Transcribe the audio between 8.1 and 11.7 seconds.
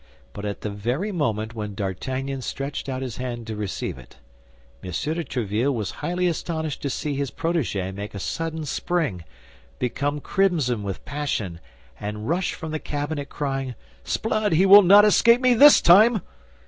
a sudden spring, become crimson with passion,